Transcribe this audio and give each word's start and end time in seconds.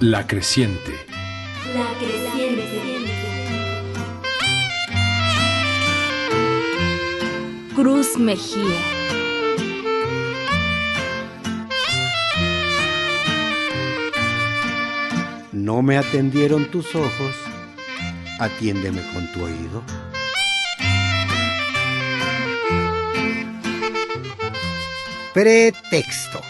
La 0.00 0.26
creciente. 0.26 0.92
La 1.74 1.86
creciente. 1.98 3.06
Cruz 7.76 8.16
Mejía. 8.16 8.80
No 15.52 15.82
me 15.82 15.98
atendieron 15.98 16.70
tus 16.70 16.94
ojos, 16.94 17.36
atiéndeme 18.38 19.02
con 19.12 19.30
tu 19.34 19.44
oído. 19.44 19.82
Pretexto. 25.34 26.49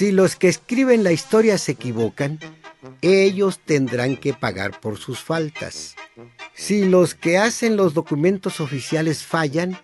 Si 0.00 0.12
los 0.12 0.34
que 0.34 0.48
escriben 0.48 1.04
la 1.04 1.12
historia 1.12 1.58
se 1.58 1.72
equivocan, 1.72 2.38
ellos 3.02 3.58
tendrán 3.58 4.16
que 4.16 4.32
pagar 4.32 4.80
por 4.80 4.96
sus 4.96 5.18
faltas. 5.18 5.94
Si 6.54 6.86
los 6.86 7.14
que 7.14 7.36
hacen 7.36 7.76
los 7.76 7.92
documentos 7.92 8.62
oficiales 8.62 9.24
fallan, 9.24 9.76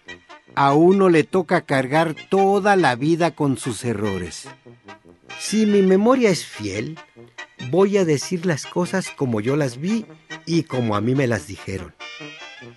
a 0.55 0.73
uno 0.73 1.11
le 1.11 1.23
toca 1.23 1.67
cargar 1.67 2.17
toda 2.31 2.77
la 2.77 2.95
vida 2.97 3.33
con 3.33 3.59
sus 3.59 3.85
errores. 3.85 4.49
Si 5.39 5.67
mi 5.67 5.83
memoria 5.83 6.31
es 6.31 6.47
fiel, 6.47 6.99
voy 7.69 7.99
a 7.99 8.07
decir 8.07 8.47
las 8.47 8.65
cosas 8.65 9.11
como 9.11 9.43
yo 9.43 9.55
las 9.55 9.77
vi 9.77 10.07
y 10.47 10.63
como 10.63 10.97
a 10.97 11.03
mí 11.03 11.15
me 11.15 11.27
las 11.27 11.47
dijeron. 11.47 11.95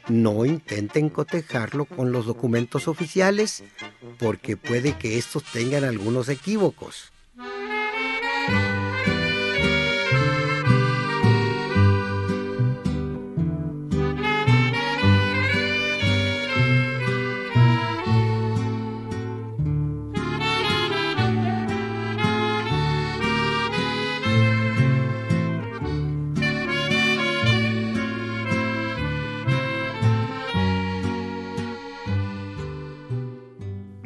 No 0.10 0.44
intenten 0.44 1.08
cotejarlo 1.08 1.86
con 1.86 2.12
los 2.12 2.26
documentos 2.26 2.90
oficiales 2.90 3.64
porque 4.17 4.58
puede 4.58 4.98
que 4.98 5.17
estos 5.17 5.45
tengan 5.45 5.86
algunos 5.86 6.28
equívocos. 6.28 7.14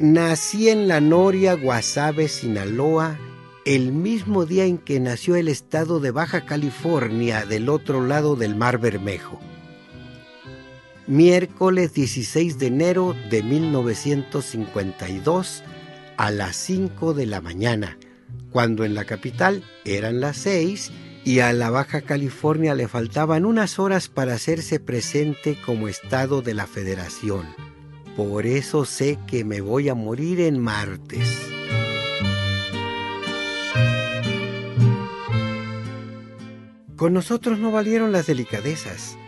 Nací 0.04 0.68
en 0.68 0.86
la 0.86 1.00
Noria, 1.00 1.54
Guasave, 1.54 2.28
Sinaloa, 2.28 3.18
el 3.64 3.92
mismo 3.92 4.44
día 4.44 4.66
en 4.66 4.76
que 4.76 5.00
nació 5.00 5.36
el 5.36 5.48
estado 5.48 5.98
de 5.98 6.10
Baja 6.10 6.44
California 6.44 7.46
del 7.46 7.70
otro 7.70 8.06
lado 8.06 8.36
del 8.36 8.54
Mar 8.54 8.76
Bermejo. 8.78 9.40
Miércoles 11.06 11.94
16 11.94 12.58
de 12.58 12.66
enero 12.66 13.16
de 13.30 13.42
1952 13.42 15.62
a 16.18 16.30
las 16.30 16.56
5 16.56 17.14
de 17.14 17.24
la 17.26 17.40
mañana, 17.40 17.96
cuando 18.50 18.84
en 18.84 18.94
la 18.94 19.06
capital 19.06 19.64
eran 19.86 20.20
las 20.20 20.36
6 20.38 20.92
y 21.24 21.38
a 21.40 21.52
la 21.54 21.70
Baja 21.70 22.02
California 22.02 22.74
le 22.74 22.86
faltaban 22.86 23.46
unas 23.46 23.78
horas 23.78 24.08
para 24.08 24.34
hacerse 24.34 24.78
presente 24.78 25.56
como 25.64 25.88
estado 25.88 26.42
de 26.42 26.52
la 26.52 26.66
federación. 26.66 27.46
Por 28.14 28.44
eso 28.44 28.84
sé 28.84 29.18
que 29.26 29.42
me 29.42 29.62
voy 29.62 29.88
a 29.88 29.94
morir 29.94 30.40
en 30.40 30.58
martes. 30.58 31.53
Con 37.04 37.12
nosotros 37.12 37.58
no 37.58 37.70
valieron 37.70 38.12
las 38.12 38.26
delicadezas. 38.26 39.18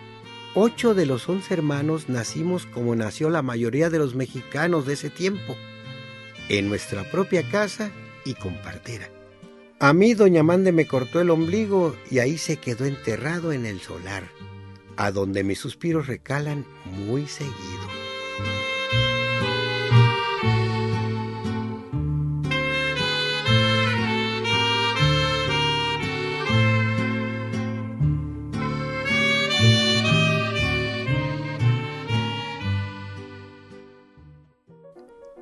Ocho 0.55 0.95
de 0.95 1.05
los 1.05 1.29
once 1.29 1.53
hermanos 1.53 2.09
nacimos 2.09 2.65
como 2.65 2.97
nació 2.97 3.29
la 3.29 3.43
mayoría 3.43 3.91
de 3.91 3.99
los 3.99 4.15
mexicanos 4.15 4.87
de 4.87 4.95
ese 4.95 5.11
tiempo, 5.11 5.55
en 6.49 6.71
nuestra 6.71 7.05
propia 7.11 7.47
casa 7.51 7.91
y 8.25 8.33
con 8.33 8.55
partera. 8.63 9.11
A 9.79 9.93
mí 9.93 10.15
doña 10.15 10.43
Mande 10.43 10.73
me 10.73 10.87
cortó 10.87 11.21
el 11.21 11.29
ombligo 11.29 11.95
y 12.11 12.21
ahí 12.21 12.39
se 12.39 12.57
quedó 12.57 12.87
enterrado 12.87 13.53
en 13.53 13.67
el 13.67 13.79
solar, 13.83 14.25
a 14.97 15.11
donde 15.11 15.45
mis 15.45 15.59
suspiros 15.59 16.07
recalan 16.07 16.65
muy 16.87 17.27
seguido. 17.27 17.96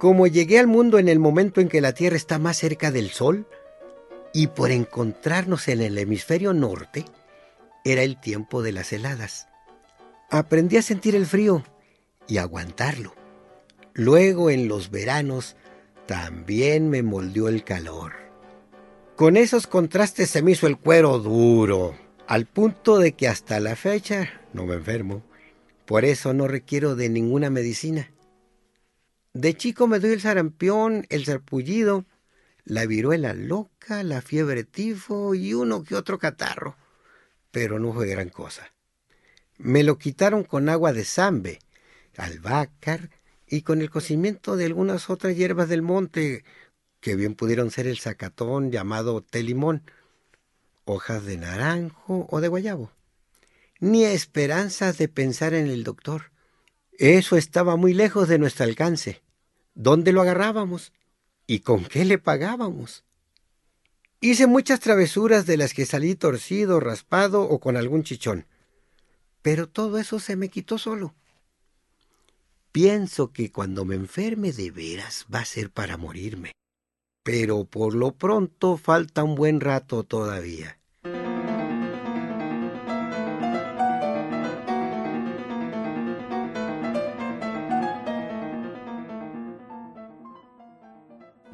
Como 0.04 0.26
llegué 0.26 0.58
al 0.58 0.66
mundo 0.66 0.98
en 0.98 1.08
el 1.08 1.18
momento 1.18 1.62
en 1.62 1.70
que 1.70 1.80
la 1.80 1.94
Tierra 1.94 2.16
está 2.16 2.38
más 2.38 2.58
cerca 2.58 2.90
del 2.90 3.08
Sol, 3.08 3.46
y 4.34 4.48
por 4.48 4.70
encontrarnos 4.70 5.66
en 5.68 5.80
el 5.80 5.96
hemisferio 5.96 6.52
norte, 6.52 7.06
era 7.86 8.02
el 8.02 8.20
tiempo 8.20 8.62
de 8.62 8.72
las 8.72 8.92
heladas. 8.92 9.48
Aprendí 10.30 10.76
a 10.76 10.82
sentir 10.82 11.14
el 11.14 11.24
frío 11.24 11.64
y 12.28 12.36
aguantarlo. 12.36 13.14
Luego 13.94 14.50
en 14.50 14.68
los 14.68 14.90
veranos 14.90 15.56
también 16.04 16.90
me 16.90 17.02
moldeó 17.02 17.48
el 17.48 17.64
calor. 17.64 18.12
Con 19.16 19.38
esos 19.38 19.66
contrastes 19.66 20.28
se 20.28 20.42
me 20.42 20.50
hizo 20.50 20.66
el 20.66 20.76
cuero 20.76 21.18
duro, 21.18 21.94
al 22.26 22.44
punto 22.44 22.98
de 22.98 23.12
que 23.12 23.26
hasta 23.26 23.58
la 23.58 23.74
fecha 23.74 24.42
no 24.52 24.66
me 24.66 24.74
enfermo. 24.74 25.22
Por 25.86 26.04
eso 26.04 26.34
no 26.34 26.46
requiero 26.46 26.94
de 26.94 27.08
ninguna 27.08 27.48
medicina. 27.48 28.10
De 29.34 29.56
chico 29.56 29.88
me 29.88 29.98
doy 29.98 30.12
el 30.12 30.20
sarampión, 30.20 31.06
el 31.10 31.24
sarpullido, 31.24 32.06
la 32.64 32.86
viruela 32.86 33.34
loca, 33.34 34.04
la 34.04 34.22
fiebre 34.22 34.62
tifo 34.62 35.34
y 35.34 35.54
uno 35.54 35.82
que 35.82 35.96
otro 35.96 36.20
catarro, 36.20 36.76
pero 37.50 37.80
no 37.80 37.92
fue 37.92 38.06
gran 38.06 38.28
cosa. 38.28 38.72
Me 39.58 39.82
lo 39.82 39.98
quitaron 39.98 40.44
con 40.44 40.68
agua 40.68 40.92
de 40.92 41.04
zambe, 41.04 41.58
albácar 42.16 43.10
y 43.48 43.62
con 43.62 43.80
el 43.80 43.90
cocimiento 43.90 44.56
de 44.56 44.66
algunas 44.66 45.10
otras 45.10 45.34
hierbas 45.34 45.68
del 45.68 45.82
monte, 45.82 46.44
que 47.00 47.16
bien 47.16 47.34
pudieron 47.34 47.72
ser 47.72 47.88
el 47.88 47.98
zacatón 47.98 48.70
llamado 48.70 49.20
té 49.20 49.42
limón, 49.42 49.82
hojas 50.84 51.24
de 51.24 51.38
naranjo 51.38 52.28
o 52.30 52.40
de 52.40 52.46
guayabo. 52.46 52.92
Ni 53.80 54.04
esperanzas 54.04 54.96
de 54.96 55.08
pensar 55.08 55.54
en 55.54 55.66
el 55.66 55.82
doctor. 55.82 56.30
Eso 56.98 57.36
estaba 57.36 57.74
muy 57.74 57.94
lejos 57.94 58.28
de 58.28 58.38
nuestro 58.38 58.64
alcance. 58.64 59.23
¿Dónde 59.74 60.12
lo 60.12 60.22
agarrábamos? 60.22 60.92
¿Y 61.46 61.60
con 61.60 61.84
qué 61.84 62.04
le 62.04 62.18
pagábamos? 62.18 63.04
Hice 64.20 64.46
muchas 64.46 64.80
travesuras 64.80 65.44
de 65.44 65.56
las 65.56 65.74
que 65.74 65.84
salí 65.84 66.14
torcido, 66.14 66.80
raspado 66.80 67.42
o 67.42 67.60
con 67.60 67.76
algún 67.76 68.04
chichón. 68.04 68.46
Pero 69.42 69.68
todo 69.68 69.98
eso 69.98 70.18
se 70.18 70.36
me 70.36 70.48
quitó 70.48 70.78
solo. 70.78 71.14
Pienso 72.72 73.32
que 73.32 73.52
cuando 73.52 73.84
me 73.84 73.94
enferme 73.94 74.52
de 74.52 74.70
veras 74.70 75.26
va 75.32 75.40
a 75.40 75.44
ser 75.44 75.70
para 75.70 75.96
morirme. 75.96 76.52
Pero 77.22 77.64
por 77.64 77.94
lo 77.94 78.12
pronto 78.12 78.76
falta 78.76 79.24
un 79.24 79.34
buen 79.34 79.60
rato 79.60 80.04
todavía. 80.04 80.78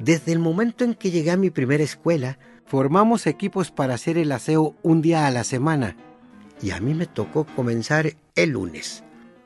Desde 0.03 0.31
el 0.31 0.39
momento 0.39 0.83
en 0.83 0.95
que 0.95 1.11
llegué 1.11 1.29
a 1.29 1.37
mi 1.37 1.51
primera 1.51 1.83
escuela, 1.83 2.39
formamos 2.65 3.27
equipos 3.27 3.69
para 3.69 3.93
hacer 3.93 4.17
el 4.17 4.31
aseo 4.31 4.75
un 4.81 5.03
día 5.03 5.27
a 5.27 5.31
la 5.31 5.43
semana. 5.43 5.95
Y 6.59 6.71
a 6.71 6.79
mí 6.79 6.95
me 6.95 7.05
tocó 7.05 7.45
comenzar 7.45 8.13
el 8.35 8.49
lunes. 8.49 9.03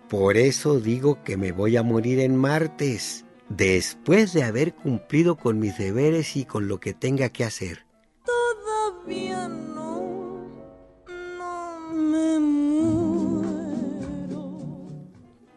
Por 0.07 0.37
eso 0.37 0.79
digo 0.79 1.21
que 1.25 1.35
me 1.35 1.51
voy 1.51 1.75
a 1.75 1.83
morir 1.83 2.21
en 2.21 2.37
martes, 2.37 3.25
después 3.49 4.31
de 4.31 4.43
haber 4.43 4.73
cumplido 4.73 5.35
con 5.35 5.59
mis 5.59 5.77
deberes 5.77 6.37
y 6.37 6.45
con 6.45 6.69
lo 6.69 6.79
que 6.79 6.93
tenga 6.93 7.27
que 7.27 7.43
hacer. 7.43 7.85
Todavía 8.23 9.49
no, 9.49 10.39
no 11.37 11.93
me 11.93 12.39
muero. 12.39 13.89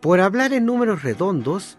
Por 0.00 0.20
hablar 0.20 0.52
en 0.52 0.66
números 0.66 1.04
redondos, 1.04 1.78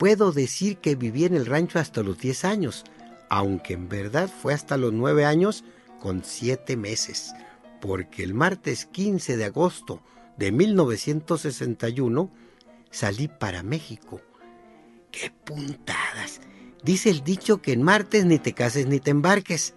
puedo 0.00 0.32
decir 0.32 0.78
que 0.78 0.94
viví 0.94 1.26
en 1.26 1.34
el 1.34 1.44
rancho 1.44 1.78
hasta 1.78 2.02
los 2.02 2.18
10 2.18 2.46
años, 2.46 2.84
aunque 3.28 3.74
en 3.74 3.90
verdad 3.90 4.30
fue 4.30 4.54
hasta 4.54 4.78
los 4.78 4.94
nueve 4.94 5.26
años 5.26 5.62
con 6.00 6.24
siete 6.24 6.78
meses, 6.78 7.34
porque 7.82 8.22
el 8.22 8.32
martes 8.32 8.86
15 8.86 9.36
de 9.36 9.44
agosto 9.44 10.00
de 10.38 10.52
1961 10.52 12.30
salí 12.90 13.28
para 13.28 13.62
México. 13.62 14.22
¡Qué 15.10 15.30
puntadas! 15.44 16.40
Dice 16.82 17.10
el 17.10 17.22
dicho 17.22 17.60
que 17.60 17.72
en 17.72 17.82
martes 17.82 18.24
ni 18.24 18.38
te 18.38 18.54
cases 18.54 18.86
ni 18.86 19.00
te 19.00 19.10
embarques. 19.10 19.74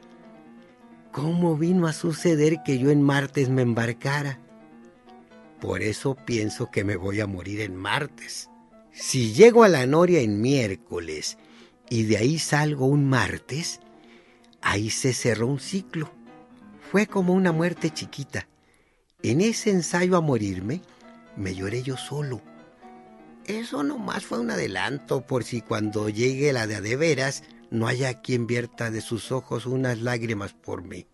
¿Cómo 1.12 1.58
vino 1.58 1.86
a 1.86 1.92
suceder 1.92 2.64
que 2.64 2.80
yo 2.80 2.92
en 2.92 3.02
martes 3.02 3.50
me 3.50 3.62
embarcara? 3.62 4.40
Por 5.60 5.82
eso 5.82 6.16
pienso 6.16 6.72
que 6.72 6.86
me 6.86 6.96
voy 6.96 7.20
a 7.20 7.28
morir 7.28 7.60
en 7.60 7.76
martes. 7.76 8.50
Si 8.94 9.34
llego 9.34 9.64
a 9.64 9.70
la 9.70 9.86
Noria 9.88 10.22
en 10.22 10.40
miércoles 10.40 11.38
y 11.90 12.04
de 12.04 12.18
ahí 12.18 12.38
salgo 12.38 12.86
un 12.86 13.10
martes, 13.10 13.80
ahí 14.62 14.90
se 14.92 15.14
cerró 15.14 15.48
un 15.48 15.60
ciclo. 15.60 16.12
Fue 16.92 17.08
como 17.08 17.34
una 17.34 17.52
muerte 17.52 17.90
chiquita. 17.90 18.48
En 19.24 19.42
ese 19.42 19.72
ensayo 19.72 20.16
a 20.16 20.22
morirme, 20.22 20.82
me 21.36 21.56
lloré 21.56 21.82
yo 21.82 21.98
solo. 21.98 22.42
Eso 23.46 23.84
nomás 23.84 24.26
fue 24.26 24.40
un 24.40 24.52
adelanto 24.52 25.22
por 25.22 25.44
si 25.44 25.62
cuando 25.62 26.08
llegue 26.08 26.54
la 26.54 26.68
de 26.68 26.76
a 26.76 26.82
de 26.82 26.96
veras 26.96 27.44
no 27.72 27.88
haya 27.88 28.22
quien 28.22 28.46
vierta 28.46 28.92
de 28.92 29.02
sus 29.02 29.32
ojos 29.32 29.66
unas 29.66 30.00
lágrimas 30.00 30.54
por 30.54 30.84
mí. 30.84 31.08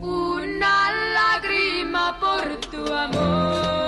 Una 0.00 0.92
lágrima 1.12 2.20
por 2.20 2.60
tu 2.70 2.92
amor. 2.92 3.81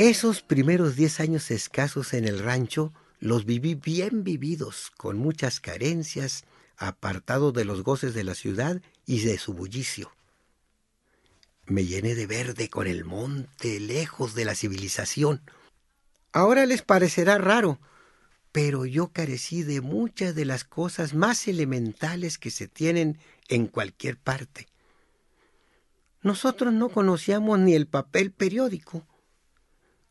Esos 0.00 0.42
primeros 0.42 0.94
diez 0.94 1.18
años 1.18 1.50
escasos 1.50 2.14
en 2.14 2.24
el 2.24 2.38
rancho 2.38 2.92
los 3.18 3.44
viví 3.46 3.74
bien 3.74 4.22
vividos, 4.22 4.92
con 4.96 5.18
muchas 5.18 5.58
carencias, 5.58 6.44
apartado 6.76 7.50
de 7.50 7.64
los 7.64 7.82
goces 7.82 8.14
de 8.14 8.22
la 8.22 8.36
ciudad 8.36 8.80
y 9.06 9.22
de 9.22 9.38
su 9.38 9.54
bullicio. 9.54 10.12
Me 11.66 11.84
llené 11.84 12.14
de 12.14 12.28
verde 12.28 12.70
con 12.70 12.86
el 12.86 13.04
monte, 13.04 13.80
lejos 13.80 14.36
de 14.36 14.44
la 14.44 14.54
civilización. 14.54 15.42
Ahora 16.30 16.64
les 16.64 16.82
parecerá 16.82 17.36
raro, 17.38 17.80
pero 18.52 18.86
yo 18.86 19.08
carecí 19.08 19.64
de 19.64 19.80
muchas 19.80 20.36
de 20.36 20.44
las 20.44 20.62
cosas 20.62 21.12
más 21.12 21.48
elementales 21.48 22.38
que 22.38 22.52
se 22.52 22.68
tienen 22.68 23.18
en 23.48 23.66
cualquier 23.66 24.16
parte. 24.16 24.68
Nosotros 26.22 26.72
no 26.72 26.88
conocíamos 26.88 27.58
ni 27.58 27.74
el 27.74 27.88
papel 27.88 28.30
periódico 28.30 29.04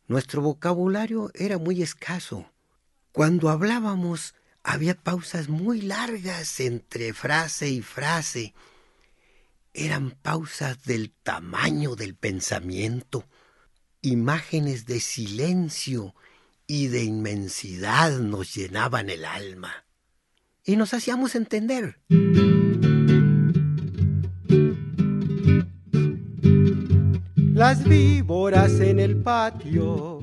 nuestro 0.07 0.41
vocabulario 0.41 1.31
era 1.33 1.57
muy 1.57 1.81
escaso. 1.81 2.51
Cuando 3.11 3.49
hablábamos 3.49 4.35
había 4.63 4.95
pausas 4.95 5.47
muy 5.47 5.81
largas 5.81 6.59
entre 6.59 7.13
frase 7.13 7.69
y 7.69 7.81
frase. 7.81 8.53
Eran 9.73 10.11
pausas 10.11 10.83
del 10.83 11.11
tamaño 11.23 11.95
del 11.95 12.15
pensamiento, 12.15 13.25
imágenes 14.01 14.85
de 14.85 14.99
silencio 14.99 16.15
y 16.67 16.87
de 16.87 17.03
inmensidad 17.03 18.19
nos 18.19 18.53
llenaban 18.53 19.09
el 19.09 19.23
alma 19.23 19.85
y 20.65 20.75
nos 20.75 20.93
hacíamos 20.93 21.35
entender. 21.35 22.01
Las 27.67 27.83
víboras 27.83 28.79
en 28.79 28.97
el 28.97 29.17
patio, 29.17 30.19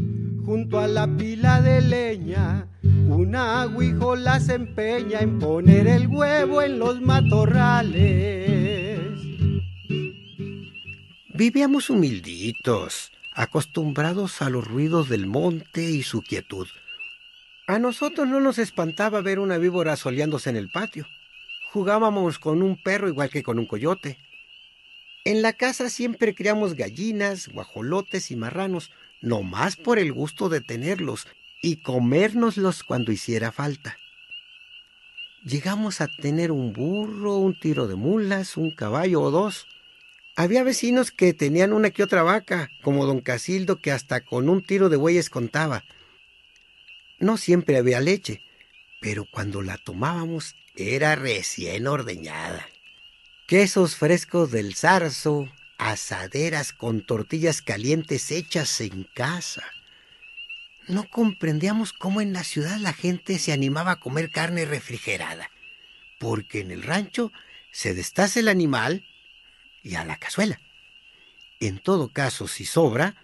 junto 0.47 0.81
a 0.81 0.89
la 0.89 1.07
pila 1.07 1.61
de 1.61 1.83
leña, 1.83 2.67
un 2.83 3.37
aguijola 3.37 4.41
se 4.41 4.55
empeña 4.55 5.21
en 5.21 5.39
poner 5.39 5.87
el 5.87 6.07
huevo 6.07 6.63
en 6.63 6.79
los 6.79 7.03
matorrales. 7.03 8.99
Vivíamos 11.35 11.91
humilditos, 11.91 13.13
acostumbrados 13.35 14.41
a 14.41 14.49
los 14.49 14.67
ruidos 14.67 15.11
del 15.11 15.27
monte 15.27 15.83
y 15.83 16.03
su 16.03 16.23
quietud. 16.23 16.67
A 17.67 17.79
nosotros 17.79 18.27
no 18.27 18.41
nos 18.41 18.57
espantaba 18.57 19.21
ver 19.21 19.39
una 19.39 19.59
víbora 19.59 19.97
soleándose 19.97 20.49
en 20.49 20.57
el 20.57 20.71
patio. 20.71 21.05
Jugábamos 21.75 22.39
con 22.39 22.63
un 22.63 22.83
perro 22.83 23.07
igual 23.07 23.29
que 23.29 23.43
con 23.43 23.59
un 23.59 23.67
coyote. 23.67 24.24
En 25.27 25.41
la 25.41 25.55
casa 25.55 25.89
siempre 25.89 26.35
criamos 26.35 26.75
gallinas, 26.75 27.49
guajolotes 27.49 28.31
y 28.31 28.37
marranos, 28.37 28.91
no 29.23 29.43
más 29.43 29.77
por 29.77 29.99
el 29.99 30.13
gusto 30.13 30.51
de 30.51 30.61
tenerlos 30.61 31.27
y 31.63 31.77
comérnoslos 31.77 32.83
cuando 32.83 33.11
hiciera 33.11 33.51
falta. 33.51 33.97
Llegamos 35.43 36.03
a 36.03 36.09
tener 36.09 36.53
un 36.53 36.75
burro, 36.75 37.37
un 37.37 37.59
tiro 37.59 37.87
de 37.89 37.95
mulas, 37.95 38.59
un 38.59 38.71
caballo 38.71 39.23
o 39.23 39.31
dos. 39.31 39.67
Había 40.37 40.63
vecinos 40.63 41.11
que 41.11 41.33
tenían 41.33 41.73
una 41.73 41.89
que 41.89 42.03
otra 42.03 42.23
vaca, 42.23 42.69
como 42.83 43.07
don 43.07 43.23
Casildo, 43.23 43.77
que 43.77 43.93
hasta 43.93 44.21
con 44.23 44.51
un 44.51 44.63
tiro 44.63 44.91
de 44.91 44.97
bueyes 44.97 45.31
contaba. 45.31 45.85
No 47.19 47.39
siempre 47.39 47.79
había 47.79 48.01
leche, 48.01 48.43
pero 49.01 49.25
cuando 49.31 49.63
la 49.63 49.79
tomábamos 49.79 50.55
era 50.77 51.17
recién 51.17 51.87
ordeñada 51.87 52.67
quesos 53.47 53.97
frescos 53.97 54.51
del 54.51 54.75
zarzo, 54.75 55.51
asaderas 55.79 56.73
con 56.73 57.05
tortillas 57.05 57.61
calientes 57.63 58.31
hechas 58.31 58.81
en 58.81 59.05
casa. 59.15 59.65
No 60.89 61.09
comprendíamos 61.11 61.93
cómo 61.93 62.21
en 62.21 62.33
la 62.33 62.45
ciudad 62.45 62.79
la 62.79 62.93
gente 62.93 63.39
se 63.39 63.53
animaba 63.53 63.93
a 63.93 64.01
comer 64.01 64.31
carne 64.31 64.65
refrigerada, 64.65 65.51
porque 66.19 66.61
en 66.61 66.71
el 66.71 66.83
rancho 66.83 67.33
se 67.71 67.95
destace 67.95 68.41
el 68.41 68.49
animal 68.49 69.05
y 69.83 69.95
a 69.97 70.05
la 70.05 70.17
cazuela. 70.19 70.61
En 71.61 71.79
todo 71.79 72.13
caso, 72.13 72.49
si 72.49 72.65
sobra, 72.65 73.17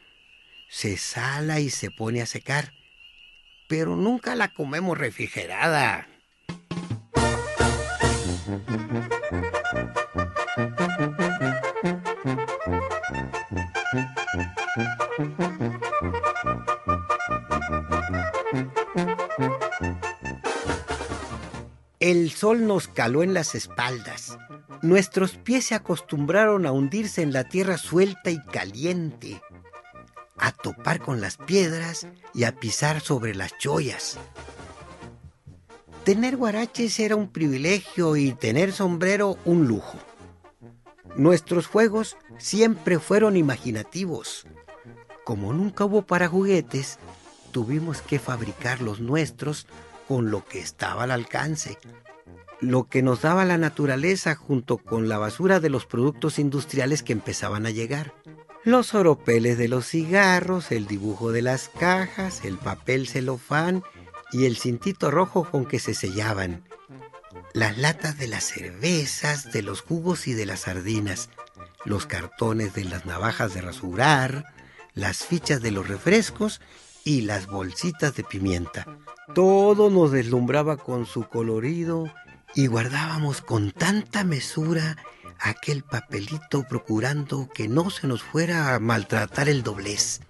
se 0.69 0.97
sala 0.97 1.61
y 1.61 1.71
se 1.71 1.91
pone 1.91 2.23
a 2.23 2.27
secar, 2.27 2.73
pero 3.69 3.97
nunca 3.97 4.35
la 4.35 4.49
comemos 4.49 4.97
refrigerada. 4.97 6.09
El 21.99 22.31
sol 22.31 22.67
nos 22.67 22.89
caló 22.89 23.23
en 23.23 23.35
las 23.35 23.55
espaldas. 23.55 24.39
Nuestros 24.83 25.37
pies 25.37 25.67
se 25.67 25.75
acostumbraron 25.75 26.65
a 26.65 26.73
hundirse 26.73 27.21
en 27.23 27.33
la 27.33 27.45
tierra 27.45 27.77
suelta 27.77 28.31
y 28.31 28.43
caliente, 28.47 29.43
a 30.39 30.53
topar 30.53 31.01
con 31.01 31.21
las 31.21 31.37
piedras 31.37 32.07
y 32.33 32.45
a 32.45 32.57
pisar 32.57 33.01
sobre 33.01 33.35
las 33.35 33.57
chollas. 33.59 34.19
Tener 36.05 36.39
guaraches 36.39 36.99
era 36.99 37.15
un 37.15 37.29
privilegio 37.29 38.17
y 38.17 38.33
tener 38.33 38.73
sombrero 38.73 39.37
un 39.45 39.69
lujo. 39.69 39.99
Nuestros 41.17 41.67
juegos 41.67 42.17
siempre 42.39 42.99
fueron 42.99 43.37
imaginativos. 43.37 44.47
Como 45.31 45.53
nunca 45.53 45.85
hubo 45.85 46.03
para 46.03 46.27
juguetes, 46.27 46.99
tuvimos 47.53 48.03
que 48.03 48.19
fabricar 48.19 48.83
los 48.83 48.99
nuestros 48.99 49.69
con 50.09 50.33
lo 50.33 50.45
que 50.45 50.59
estaba 50.59 51.05
al 51.05 51.13
alcance. 51.13 51.79
Lo 52.59 52.89
que 52.89 53.01
nos 53.01 53.23
daba 53.23 53.45
la 53.45 53.57
naturaleza 53.57 54.35
junto 54.35 54.79
con 54.79 55.09
la 55.09 55.19
basura 55.19 55.61
de 55.61 55.71
los 55.71 55.87
productos 55.87 56.41
industriales 56.41 57.05
que 57.05 57.13
empezaban 57.13 57.65
a 57.65 57.71
llegar. 57.71 58.13
Los 58.65 58.93
oropeles 58.93 59.57
de 59.57 59.69
los 59.69 59.87
cigarros, 59.87 60.73
el 60.73 60.89
dibujo 60.89 61.31
de 61.31 61.43
las 61.43 61.69
cajas, 61.69 62.45
el 62.45 62.59
papel 62.59 63.07
celofán 63.07 63.85
y 64.33 64.47
el 64.47 64.57
cintito 64.57 65.13
rojo 65.13 65.49
con 65.49 65.65
que 65.65 65.79
se 65.79 65.95
sellaban. 65.95 66.65
Las 67.53 67.79
latas 67.79 68.19
de 68.19 68.27
las 68.27 68.43
cervezas, 68.43 69.53
de 69.53 69.63
los 69.63 69.81
jugos 69.81 70.27
y 70.27 70.33
de 70.33 70.47
las 70.47 70.63
sardinas, 70.63 71.31
los 71.85 72.07
cartones 72.07 72.75
de 72.75 72.83
las 72.83 73.07
navajas 73.07 73.55
de 73.55 73.61
rasurar, 73.61 74.45
las 75.01 75.25
fichas 75.25 75.63
de 75.63 75.71
los 75.71 75.89
refrescos 75.89 76.61
y 77.05 77.23
las 77.23 77.47
bolsitas 77.47 78.15
de 78.15 78.23
pimienta. 78.23 78.87
Todo 79.35 79.89
nos 79.89 80.13
deslumbraba 80.13 80.77
con 80.77 81.07
su 81.07 81.25
colorido 81.25 82.13
y 82.55 82.67
guardábamos 82.67 83.41
con 83.41 83.71
tanta 83.71 84.25
mesura 84.25 84.99
aquel 85.39 85.83
papelito 85.83 86.65
procurando 86.69 87.49
que 87.49 87.67
no 87.67 87.89
se 87.89 88.07
nos 88.07 88.23
fuera 88.23 88.75
a 88.75 88.79
maltratar 88.79 89.49
el 89.49 89.63
doblez. 89.63 90.21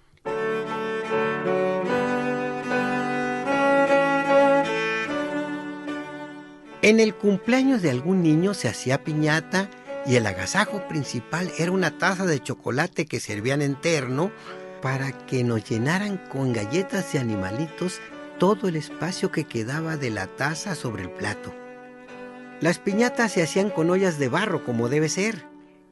En 6.83 6.99
el 6.99 7.13
cumpleaños 7.13 7.81
de 7.81 7.91
algún 7.91 8.23
niño 8.23 8.53
se 8.53 8.69
hacía 8.69 9.03
piñata 9.03 9.69
y 10.05 10.15
el 10.15 10.25
agasajo 10.25 10.87
principal 10.87 11.51
era 11.59 11.71
una 11.71 11.97
taza 11.97 12.25
de 12.25 12.41
chocolate 12.41 13.05
que 13.05 13.19
servían 13.19 13.61
en 13.61 13.75
terno 13.75 14.31
para 14.81 15.11
que 15.25 15.43
nos 15.43 15.63
llenaran 15.63 16.17
con 16.17 16.53
galletas 16.53 17.13
y 17.13 17.17
animalitos 17.17 18.01
todo 18.39 18.67
el 18.67 18.75
espacio 18.75 19.31
que 19.31 19.45
quedaba 19.45 19.97
de 19.97 20.09
la 20.09 20.27
taza 20.27 20.75
sobre 20.75 21.03
el 21.03 21.11
plato. 21.11 21.53
Las 22.59 22.79
piñatas 22.79 23.33
se 23.33 23.43
hacían 23.43 23.69
con 23.69 23.89
ollas 23.89 24.17
de 24.19 24.29
barro 24.29 24.63
como 24.65 24.89
debe 24.89 25.09
ser, 25.09 25.45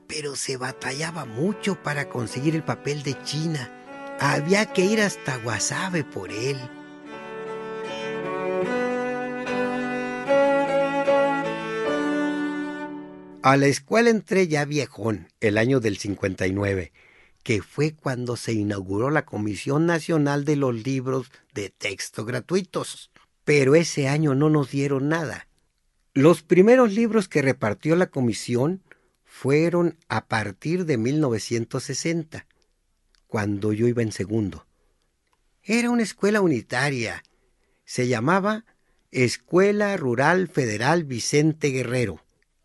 pero 0.08 0.36
se 0.36 0.58
batallaba 0.58 1.26
mucho 1.26 1.82
para 1.82 2.10
conseguir 2.10 2.56
el 2.56 2.64
papel 2.64 3.04
de 3.04 3.22
China. 3.24 3.72
Había 4.20 4.66
que 4.66 4.86
ir 4.86 5.02
hasta 5.02 5.38
Guasave 5.38 6.04
por 6.04 6.32
él. 6.32 6.58
A 13.42 13.56
la 13.56 13.68
escuela 13.68 14.10
entré 14.10 14.48
ya 14.48 14.66
viejón, 14.66 15.30
el 15.40 15.58
año 15.58 15.80
del 15.80 15.98
59 15.98 16.92
que 17.44 17.62
fue 17.62 17.94
cuando 17.94 18.36
se 18.36 18.54
inauguró 18.54 19.10
la 19.10 19.26
Comisión 19.26 19.86
Nacional 19.86 20.46
de 20.46 20.56
los 20.56 20.76
Libros 20.84 21.32
de 21.54 21.70
Texto 21.70 22.26
Gratuitos. 22.26 23.12
Pero 23.44 23.76
ese 23.76 24.08
año 24.08 24.36
no 24.36 24.50
nos 24.50 24.72
dieron 24.72 25.10
nada. 25.10 25.48
Los 26.14 26.44
primeros 26.44 26.94
libros 26.94 27.28
que 27.28 27.42
repartió 27.42 27.96
la 27.96 28.08
comisión 28.08 28.84
fueron 29.24 29.98
a 30.08 30.28
partir 30.28 30.86
de 30.86 30.98
1960, 30.98 32.46
cuando 33.28 33.74
yo 33.74 33.88
iba 33.88 34.02
en 34.02 34.12
segundo. 34.12 34.66
Era 35.64 35.90
una 35.92 36.04
escuela 36.04 36.42
unitaria. 36.42 37.24
Se 37.86 38.08
llamaba 38.08 38.66
Escuela 39.12 39.96
Rural 39.98 40.48
Federal 40.48 41.04
Vicente 41.04 41.70
Guerrero, 41.70 42.24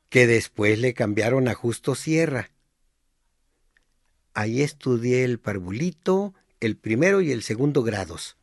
que 0.09 0.27
después 0.27 0.79
le 0.79 0.95
cambiaron 0.95 1.49
a 1.49 1.55
Justo 1.55 1.95
Sierra 1.95 2.51
Ahí 4.35 4.63
estudié 4.63 5.25
el 5.25 5.39
parvulito, 5.39 6.35
el 6.61 6.77
primero 6.77 7.21
y 7.21 7.31
el 7.31 7.43
segundo 7.43 7.85
grados. 7.85 8.37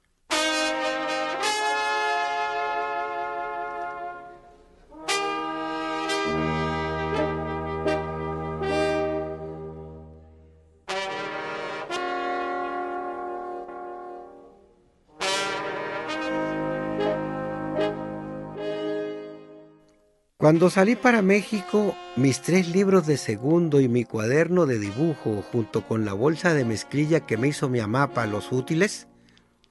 Cuando 20.51 20.70
salí 20.70 20.98
para 20.98 21.22
México, 21.22 21.96
mis 22.17 22.41
tres 22.41 22.67
libros 22.67 23.08
de 23.08 23.15
segundo 23.15 23.79
y 23.79 23.88
mi 23.88 24.03
cuaderno 24.03 24.65
de 24.65 24.79
dibujo, 24.79 25.46
junto 25.50 25.88
con 25.88 26.03
la 26.03 26.12
bolsa 26.12 26.53
de 26.53 26.65
mezclilla 26.65 27.22
que 27.22 27.38
me 27.38 27.48
hizo 27.48 27.70
mi 27.70 27.79
mamá 27.79 28.13
para 28.13 28.27
los 28.27 28.51
útiles, 28.51 29.08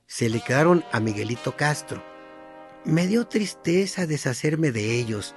se 0.07 0.31
le 0.31 0.41
quedaron 0.41 0.83
a 0.91 0.99
Miguelito 0.99 1.55
Castro. 1.55 2.03
Me 2.87 3.07
dio 3.07 3.27
tristeza 3.27 4.07
deshacerme 4.07 4.73
de 4.73 4.99
ellos, 4.99 5.35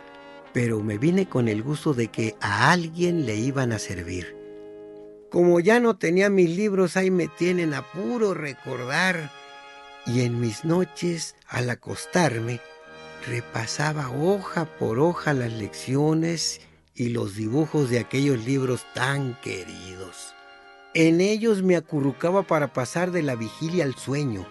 pero 0.53 0.79
me 0.79 0.97
vine 0.97 1.27
con 1.27 1.49
el 1.49 1.61
gusto 1.61 1.93
de 1.93 2.07
que 2.07 2.37
a 2.39 2.71
alguien 2.71 3.25
le 3.25 3.35
iban 3.35 3.73
a 3.73 3.79
servir. 3.79 4.37
Como 5.29 5.59
ya 5.59 5.81
no 5.81 5.97
tenía 5.97 6.29
mis 6.29 6.55
libros, 6.55 6.95
ahí 6.95 7.11
me 7.11 7.27
tienen 7.27 7.73
a 7.73 7.81
puro 7.81 8.33
recordar, 8.33 9.29
y 10.05 10.21
en 10.21 10.39
mis 10.39 10.63
noches, 10.63 11.35
al 11.49 11.69
acostarme, 11.69 12.61
repasaba 13.27 14.09
hoja 14.09 14.65
por 14.65 14.99
hoja 14.99 15.33
las 15.33 15.51
lecciones 15.51 16.61
y 16.95 17.09
los 17.09 17.35
dibujos 17.35 17.89
de 17.89 17.99
aquellos 17.99 18.45
libros 18.45 18.85
tan 18.93 19.39
queridos. 19.41 20.33
En 20.93 21.21
ellos 21.21 21.63
me 21.63 21.75
acurrucaba 21.75 22.43
para 22.43 22.71
pasar 22.73 23.11
de 23.11 23.23
la 23.23 23.35
vigilia 23.35 23.83
al 23.83 23.95
sueño. 23.95 24.45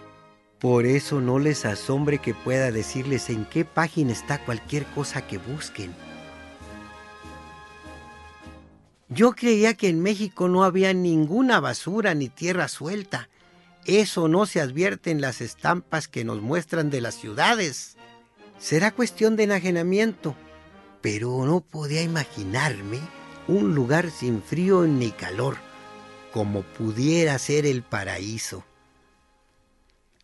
Por 0.59 0.85
eso 0.85 1.21
no 1.21 1.39
les 1.39 1.65
asombre 1.65 2.19
que 2.19 2.33
pueda 2.33 2.71
decirles 2.71 3.29
en 3.29 3.45
qué 3.45 3.65
página 3.65 4.11
está 4.11 4.43
cualquier 4.43 4.85
cosa 4.87 5.25
que 5.25 5.37
busquen. 5.37 5.93
Yo 9.09 9.33
creía 9.33 9.75
que 9.75 9.89
en 9.89 10.01
México 10.01 10.49
no 10.49 10.63
había 10.63 10.93
ninguna 10.93 11.59
basura 11.59 12.13
ni 12.15 12.29
tierra 12.29 12.67
suelta. 12.67 13.29
Eso 13.85 14.27
no 14.27 14.45
se 14.45 14.59
advierte 14.59 15.11
en 15.11 15.21
las 15.21 15.39
estampas 15.39 16.07
que 16.07 16.23
nos 16.23 16.41
muestran 16.41 16.89
de 16.89 17.01
las 17.01 17.15
ciudades. 17.15 17.97
Será 18.63 18.91
cuestión 18.91 19.35
de 19.35 19.43
enajenamiento, 19.43 20.37
pero 21.01 21.45
no 21.45 21.59
podía 21.59 22.01
imaginarme 22.01 22.97
un 23.49 23.75
lugar 23.75 24.09
sin 24.09 24.41
frío 24.41 24.83
ni 24.87 25.11
calor, 25.11 25.57
como 26.31 26.61
pudiera 26.61 27.37
ser 27.39 27.65
el 27.65 27.83
paraíso. 27.83 28.63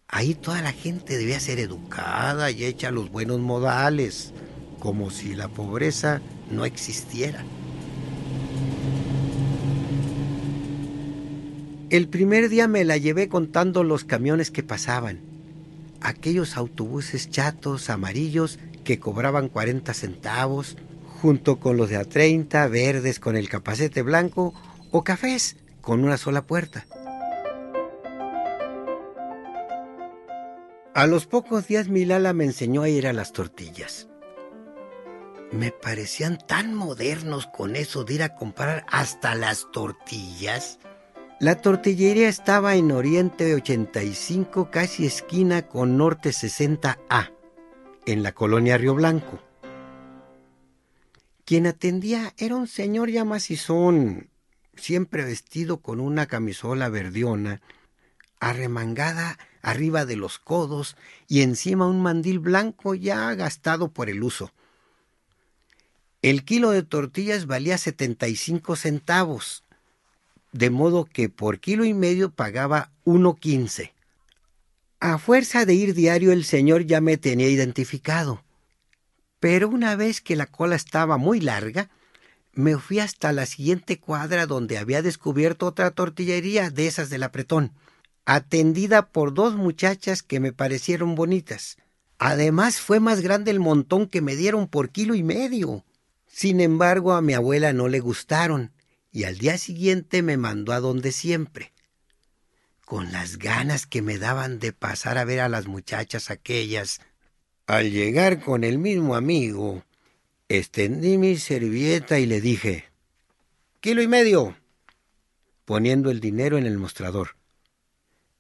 Ahí 0.08 0.36
toda 0.36 0.62
la 0.62 0.72
gente 0.72 1.17
debía 1.17 1.38
ser 1.41 1.60
educada 1.60 2.50
y 2.50 2.63
hecha 2.63 2.91
los 2.91 3.12
buenos 3.12 3.39
modales, 3.41 4.34
como 4.79 5.10
si 5.10 5.36
la 5.36 5.50
pobreza 5.50 6.22
no 6.50 6.63
existiera. 6.63 7.43
El 11.89 12.08
primer 12.08 12.48
día 12.48 12.69
me 12.69 12.86
la 12.86 12.96
llevé 12.96 13.27
contando 13.27 13.84
los 13.84 14.05
camiones 14.05 14.50
que 14.50 14.63
pasaban 14.63 15.28
aquellos 16.01 16.58
autobuses 16.58 17.29
chatos 17.29 17.89
amarillos 17.89 18.60
que 18.84 19.00
cobraban 19.00 19.50
40 19.50 19.94
centavos, 19.94 20.77
junto 21.22 21.60
con 21.60 21.77
los 21.77 21.89
de 21.89 21.98
a 21.98 22.06
30 22.06 22.68
verdes 22.68 23.20
con 23.20 23.36
el 23.36 23.50
capacete 23.50 24.01
blanco 24.01 24.53
o 24.91 25.03
cafés 25.03 25.58
con 25.82 26.03
una 26.03 26.18
sola 26.18 26.44
puerta. 26.44 26.86
A 30.94 31.08
los 31.08 31.27
pocos 31.27 31.68
días 31.68 31.88
Milala 31.88 32.34
me 32.34 32.46
enseñó 32.46 32.82
a 32.82 32.89
ir 32.89 33.08
a 33.08 33.13
las 33.13 33.32
tortillas. 33.32 34.08
Me 35.51 35.72
parecían 35.72 36.38
tan 36.38 36.74
modernos 36.74 37.48
con 37.48 37.75
eso 37.75 38.03
de 38.03 38.15
ir 38.15 38.24
a 38.24 38.36
comprar 38.36 38.86
hasta 38.89 39.34
las 39.36 39.68
tortillas. 39.72 40.79
La 41.39 41.62
tortillería 41.62 42.27
estaba 42.27 42.75
en 42.75 42.91
Oriente 42.91 43.55
85, 43.55 44.69
casi 44.69 45.05
esquina 45.05 45.62
con 45.69 45.96
Norte 45.96 46.31
60A, 46.31 47.31
en 48.05 48.24
la 48.24 48.34
colonia 48.34 48.77
Río 48.77 48.93
Blanco. 48.93 49.39
Quien 51.46 51.65
atendía 51.65 52.34
era 52.38 52.58
un 52.58 52.67
señor 52.67 53.10
ya 53.10 53.24
macizón, 53.24 54.29
siempre 54.75 55.24
vestido 55.24 55.77
con 55.77 56.01
una 56.01 56.25
camisola 56.25 56.89
verdiona, 56.89 57.62
arremangada 58.41 59.39
arriba 59.62 60.05
de 60.05 60.17
los 60.17 60.39
codos 60.39 60.98
y 61.29 61.41
encima 61.41 61.88
un 61.88 62.01
mandil 62.01 62.39
blanco 62.39 62.96
ya 62.96 63.34
gastado 63.36 63.93
por 63.93 64.10
el 64.10 64.24
uso. 64.24 64.51
El 66.22 66.43
kilo 66.43 66.72
de 66.72 66.84
tortillas 66.84 67.46
valía 67.46 67.77
75 67.77 68.75
centavos 68.75 69.63
de 70.51 70.70
modo 70.70 71.06
que 71.06 71.29
por 71.29 71.60
kilo 71.60 71.86
y 71.86 71.94
medio 71.94 72.32
pagaba 72.32 72.91
1.15. 73.06 73.91
A 75.00 75.18
fuerza 75.18 75.65
de 75.65 75.74
ir 75.75 75.94
diario 75.94 76.32
el 76.32 76.44
señor 76.44 76.86
ya 76.86 77.01
me 77.01 77.18
tenía 77.18 77.48
identificado. 77.48 78.44
Pero 79.39 79.70
una 79.70 79.96
vez 79.96 80.22
que 80.22 80.36
la 80.36 80.48
cola 80.48 80.75
estaba 80.75 81.18
muy 81.18 81.39
larga, 81.39 81.89
me 82.51 82.77
fui 82.77 83.00
hasta 83.00 83.32
la 83.32 83.46
siguiente 83.46 84.00
cuadra 84.00 84.46
donde 84.46 84.77
había 84.77 85.01
descubierto 85.01 85.68
otra 85.68 85.91
tortillería 85.91 86.70
de 86.70 86.88
esas 86.88 87.10
del 87.10 87.24
apretón, 87.24 87.72
atendida 88.25 89.08
por 89.08 89.34
dos 89.34 89.56
muchachas 89.56 90.24
que 90.24 90.41
me 90.41 90.51
parecieron 90.51 91.15
bonitas. 91.15 91.77
Además 92.18 92.82
fue 92.82 93.00
más 93.00 93.22
grande 93.22 93.51
el 93.51 93.62
montón 93.62 94.08
que 94.08 94.22
me 94.22 94.36
dieron 94.36 94.68
por 94.68 94.89
kilo 94.89 95.15
y 95.15 95.24
medio. 95.24 95.86
Sin 96.27 96.60
embargo, 96.60 97.13
a 97.13 97.22
mi 97.22 97.34
abuela 97.34 97.72
no 97.72 97.88
le 97.88 98.01
gustaron 98.01 98.74
y 99.12 99.24
al 99.24 99.38
día 99.38 99.58
siguiente 99.58 100.22
me 100.22 100.38
mandó 100.38 100.74
a 100.74 100.80
donde 100.80 101.12
siempre. 101.12 101.74
Con 102.86 103.12
las 103.12 103.38
ganas 103.38 103.86
que 103.86 104.01
me 104.01 104.18
daban 104.18 104.60
de 104.60 104.74
pasar 104.74 105.18
a 105.18 105.25
ver 105.25 105.42
a 105.42 105.50
las 105.50 105.68
muchachas 105.68 106.32
aquellas, 106.32 107.01
al 107.68 107.92
llegar 107.92 108.44
con 108.44 108.63
el 108.63 108.80
mismo 108.80 109.16
amigo, 109.16 109.84
extendí 110.48 111.18
mi 111.18 111.38
servilleta 111.38 112.20
y 112.20 112.25
le 112.25 112.42
dije, 112.42 112.86
Kilo 113.80 114.01
y 114.01 114.08
medio, 114.08 114.58
poniendo 115.66 116.10
el 116.10 116.20
dinero 116.20 116.58
en 116.58 116.66
el 116.66 116.78
mostrador. 116.78 117.36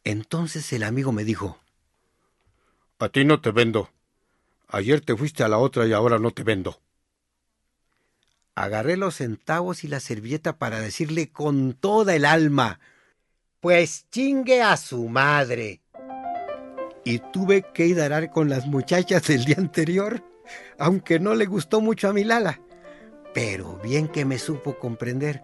Entonces 0.03 0.73
el 0.73 0.83
amigo 0.83 1.11
me 1.11 1.23
dijo, 1.23 1.59
A 2.97 3.09
ti 3.09 3.23
no 3.23 3.39
te 3.39 3.51
vendo. 3.51 3.91
Ayer 4.67 5.01
te 5.01 5.15
fuiste 5.15 5.43
a 5.43 5.47
la 5.47 5.59
otra 5.59 5.85
y 5.85 5.93
ahora 5.93 6.17
no 6.17 6.31
te 6.31 6.43
vendo. 6.43 6.81
Agarré 8.55 8.97
los 8.97 9.15
centavos 9.15 9.83
y 9.83 9.87
la 9.87 9.99
servilleta 9.99 10.57
para 10.57 10.79
decirle 10.79 11.31
con 11.31 11.73
toda 11.73 12.15
el 12.15 12.25
alma, 12.25 12.79
pues 13.59 14.07
chingue 14.09 14.61
a 14.61 14.77
su 14.77 15.07
madre. 15.07 15.81
Y 17.05 17.19
tuve 17.31 17.63
que 17.73 17.93
dar 17.95 18.31
con 18.31 18.49
las 18.49 18.67
muchachas 18.67 19.27
del 19.27 19.45
día 19.45 19.55
anterior, 19.57 20.23
aunque 20.77 21.19
no 21.19 21.35
le 21.35 21.45
gustó 21.45 21.81
mucho 21.81 22.09
a 22.09 22.13
mi 22.13 22.23
Lala. 22.23 22.61
Pero 23.33 23.77
bien 23.83 24.07
que 24.07 24.25
me 24.25 24.39
supo 24.39 24.77
comprender. 24.77 25.43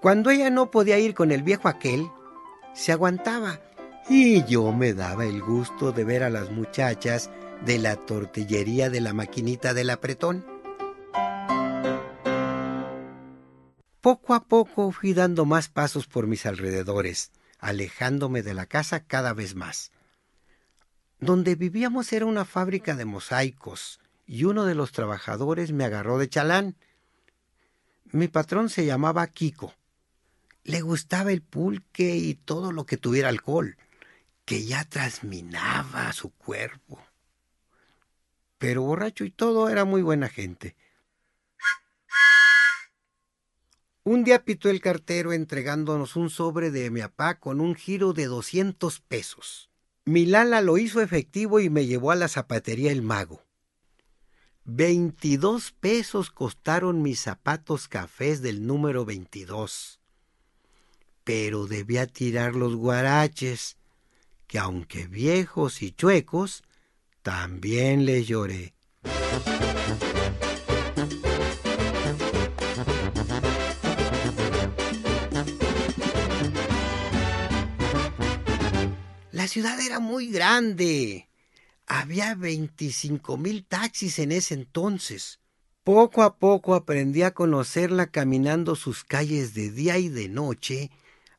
Cuando 0.00 0.30
ella 0.30 0.50
no 0.50 0.70
podía 0.70 0.98
ir 0.98 1.14
con 1.14 1.32
el 1.32 1.42
viejo 1.42 1.68
aquel, 1.68 2.08
se 2.74 2.92
aguantaba 2.92 3.60
y 4.08 4.44
yo 4.44 4.72
me 4.72 4.94
daba 4.94 5.26
el 5.26 5.42
gusto 5.42 5.92
de 5.92 6.04
ver 6.04 6.22
a 6.22 6.30
las 6.30 6.50
muchachas 6.50 7.30
de 7.66 7.78
la 7.78 7.96
tortillería 7.96 8.88
de 8.88 9.00
la 9.00 9.12
maquinita 9.12 9.74
del 9.74 9.90
apretón. 9.90 10.46
Poco 14.08 14.32
a 14.32 14.44
poco 14.44 14.90
fui 14.90 15.12
dando 15.12 15.44
más 15.44 15.68
pasos 15.68 16.06
por 16.06 16.26
mis 16.26 16.46
alrededores, 16.46 17.30
alejándome 17.58 18.42
de 18.42 18.54
la 18.54 18.64
casa 18.64 19.04
cada 19.04 19.34
vez 19.34 19.54
más. 19.54 19.92
Donde 21.20 21.56
vivíamos 21.56 22.10
era 22.14 22.24
una 22.24 22.46
fábrica 22.46 22.96
de 22.96 23.04
mosaicos, 23.04 24.00
y 24.26 24.44
uno 24.44 24.64
de 24.64 24.74
los 24.74 24.92
trabajadores 24.92 25.72
me 25.72 25.84
agarró 25.84 26.16
de 26.16 26.26
chalán. 26.26 26.74
Mi 28.06 28.28
patrón 28.28 28.70
se 28.70 28.86
llamaba 28.86 29.26
Kiko. 29.26 29.74
Le 30.64 30.80
gustaba 30.80 31.30
el 31.30 31.42
pulque 31.42 32.16
y 32.16 32.32
todo 32.32 32.72
lo 32.72 32.86
que 32.86 32.96
tuviera 32.96 33.28
alcohol, 33.28 33.76
que 34.46 34.64
ya 34.64 34.84
trasminaba 34.84 36.10
su 36.14 36.30
cuerpo. 36.30 36.98
Pero 38.56 38.84
borracho 38.84 39.24
y 39.24 39.30
todo 39.30 39.68
era 39.68 39.84
muy 39.84 40.00
buena 40.00 40.30
gente. 40.30 40.76
Un 44.10 44.24
día 44.24 44.42
pitó 44.42 44.70
el 44.70 44.80
cartero 44.80 45.34
entregándonos 45.34 46.16
un 46.16 46.30
sobre 46.30 46.70
de 46.70 46.90
mi 46.90 47.02
papá 47.02 47.38
con 47.38 47.60
un 47.60 47.74
giro 47.74 48.14
de 48.14 48.24
doscientos 48.24 49.00
pesos. 49.00 49.68
Mi 50.06 50.24
Lala 50.24 50.62
lo 50.62 50.78
hizo 50.78 51.02
efectivo 51.02 51.60
y 51.60 51.68
me 51.68 51.84
llevó 51.84 52.10
a 52.10 52.16
la 52.16 52.28
zapatería 52.28 52.90
El 52.90 53.02
Mago. 53.02 53.44
Veintidós 54.64 55.72
pesos 55.72 56.30
costaron 56.30 57.02
mis 57.02 57.20
zapatos 57.20 57.86
cafés 57.86 58.40
del 58.40 58.66
número 58.66 59.04
veintidós. 59.04 60.00
Pero 61.22 61.66
debía 61.66 62.06
tirar 62.06 62.54
los 62.54 62.76
guaraches, 62.76 63.76
que 64.46 64.58
aunque 64.58 65.06
viejos 65.06 65.82
y 65.82 65.92
chuecos, 65.92 66.62
también 67.20 68.06
les 68.06 68.26
lloré. 68.26 68.72
La 79.48 79.52
ciudad 79.52 79.80
era 79.80 79.98
muy 79.98 80.30
grande. 80.30 81.26
Había 81.86 82.34
veinticinco 82.34 83.38
mil 83.38 83.64
taxis 83.64 84.18
en 84.18 84.30
ese 84.30 84.52
entonces. 84.52 85.40
Poco 85.84 86.22
a 86.22 86.36
poco 86.36 86.74
aprendí 86.74 87.22
a 87.22 87.32
conocerla 87.32 88.08
caminando 88.08 88.76
sus 88.76 89.04
calles 89.04 89.54
de 89.54 89.70
día 89.70 89.96
y 89.96 90.10
de 90.10 90.28
noche 90.28 90.90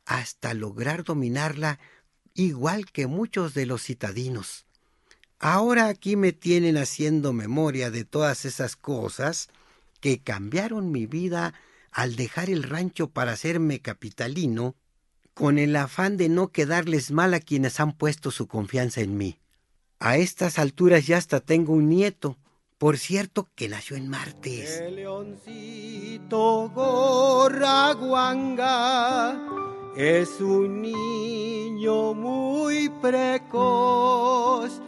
hasta 0.06 0.54
lograr 0.54 1.04
dominarla 1.04 1.78
igual 2.34 2.90
que 2.90 3.06
muchos 3.06 3.54
de 3.54 3.66
los 3.66 3.84
citadinos. 3.84 4.66
Ahora 5.38 5.86
aquí 5.86 6.16
me 6.16 6.32
tienen 6.32 6.78
haciendo 6.78 7.32
memoria 7.32 7.92
de 7.92 8.04
todas 8.04 8.44
esas 8.44 8.74
cosas 8.74 9.50
que 10.00 10.20
cambiaron 10.20 10.90
mi 10.90 11.06
vida 11.06 11.54
al 11.92 12.16
dejar 12.16 12.50
el 12.50 12.64
rancho 12.64 13.08
para 13.08 13.30
hacerme 13.30 13.78
capitalino 13.78 14.74
con 15.40 15.58
el 15.58 15.74
afán 15.74 16.18
de 16.18 16.28
no 16.28 16.48
quedarles 16.48 17.10
mal 17.12 17.32
a 17.32 17.40
quienes 17.40 17.80
han 17.80 17.92
puesto 17.92 18.30
su 18.30 18.46
confianza 18.46 19.00
en 19.00 19.16
mí. 19.16 19.38
A 19.98 20.18
estas 20.18 20.58
alturas 20.58 21.06
ya 21.06 21.16
hasta 21.16 21.40
tengo 21.40 21.72
un 21.72 21.88
nieto, 21.88 22.36
por 22.76 22.98
cierto 22.98 23.48
que 23.54 23.70
nació 23.70 23.96
en 23.96 24.10
martes. 24.10 24.82
El 24.82 24.96
leoncito 24.96 26.68
Gorraguanga 26.74 28.20
es 29.96 30.28
un 30.42 30.82
niño 30.82 32.12
muy 32.12 32.90
precoz 33.00 34.82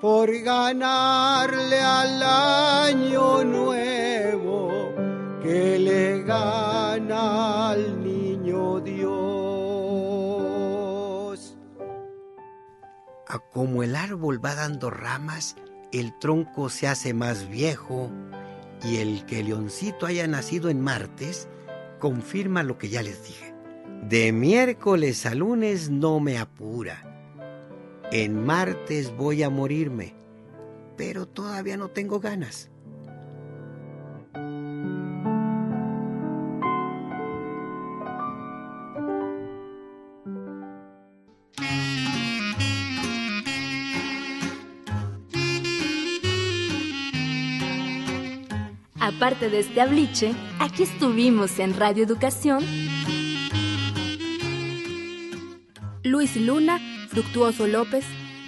por 0.00 0.30
ganarle 0.38 1.80
al 1.80 2.22
año 2.22 3.42
nuevo 3.42 4.70
que 5.42 5.80
le 5.80 6.22
gana 6.22 7.70
al 7.70 8.05
como 13.38 13.82
el 13.82 13.96
árbol 13.96 14.44
va 14.44 14.54
dando 14.54 14.90
ramas, 14.90 15.56
el 15.92 16.18
tronco 16.18 16.68
se 16.68 16.88
hace 16.88 17.14
más 17.14 17.48
viejo 17.48 18.10
y 18.82 18.96
el 18.96 19.24
que 19.26 19.42
leoncito 19.42 20.06
haya 20.06 20.26
nacido 20.26 20.68
en 20.68 20.80
martes 20.80 21.48
confirma 21.98 22.62
lo 22.62 22.78
que 22.78 22.88
ya 22.88 23.02
les 23.02 23.24
dije. 23.24 23.54
De 24.02 24.32
miércoles 24.32 25.26
a 25.26 25.34
lunes 25.34 25.90
no 25.90 26.20
me 26.20 26.38
apura. 26.38 27.02
En 28.12 28.44
martes 28.44 29.16
voy 29.16 29.42
a 29.42 29.50
morirme, 29.50 30.14
pero 30.96 31.26
todavía 31.26 31.76
no 31.76 31.88
tengo 31.88 32.20
ganas. 32.20 32.70
Aparte 49.06 49.50
de 49.50 49.60
este 49.60 49.80
abliche, 49.80 50.34
aquí 50.58 50.82
estuvimos 50.82 51.60
en 51.60 51.78
Radio 51.78 52.02
Educación. 52.02 52.64
Luis 56.02 56.34
Luna, 56.36 56.80
Fructuoso 57.08 57.68
López, 57.68 58.04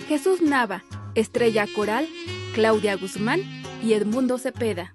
Jesús 0.08 0.42
Nava, 0.42 0.82
Estrella 1.14 1.68
Coral, 1.76 2.08
Claudia 2.54 2.96
Guzmán 2.96 3.40
y 3.84 3.92
Edmundo 3.92 4.36
Cepeda. 4.36 4.94